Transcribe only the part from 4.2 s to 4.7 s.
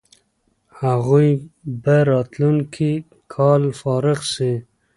سي.